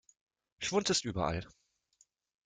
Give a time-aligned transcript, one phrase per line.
[0.57, 1.47] Schwund ist überall.